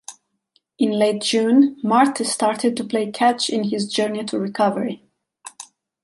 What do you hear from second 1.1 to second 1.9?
June,